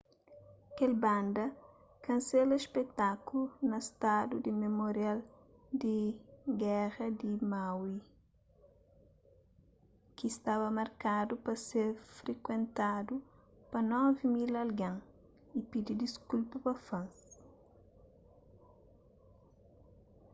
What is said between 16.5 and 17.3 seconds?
pa fans